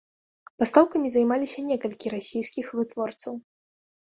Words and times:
Пастаўкамі 0.61 1.11
займаліся 1.17 1.65
некалькі 1.73 2.07
расійскіх 2.15 2.65
вытворцаў. 2.79 3.33